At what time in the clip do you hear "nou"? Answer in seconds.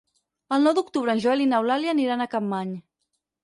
0.67-0.75